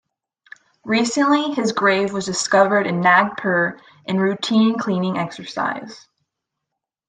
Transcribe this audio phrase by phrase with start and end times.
[0.83, 6.07] Recently his grave was discovered in Nagpur in routine cleaning exercise.